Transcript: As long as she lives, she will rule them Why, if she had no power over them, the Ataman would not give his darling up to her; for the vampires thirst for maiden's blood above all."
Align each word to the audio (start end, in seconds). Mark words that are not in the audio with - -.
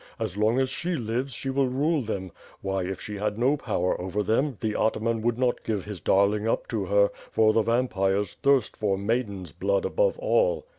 As 0.17 0.35
long 0.35 0.59
as 0.59 0.71
she 0.71 0.95
lives, 0.95 1.31
she 1.31 1.51
will 1.51 1.67
rule 1.67 2.01
them 2.01 2.31
Why, 2.61 2.81
if 2.85 2.99
she 2.99 3.17
had 3.17 3.37
no 3.37 3.55
power 3.55 4.01
over 4.01 4.23
them, 4.23 4.57
the 4.59 4.73
Ataman 4.73 5.21
would 5.21 5.37
not 5.37 5.63
give 5.63 5.85
his 5.85 5.99
darling 6.01 6.47
up 6.47 6.67
to 6.69 6.85
her; 6.85 7.09
for 7.29 7.53
the 7.53 7.61
vampires 7.61 8.33
thirst 8.33 8.75
for 8.75 8.97
maiden's 8.97 9.51
blood 9.51 9.85
above 9.85 10.17
all." 10.17 10.65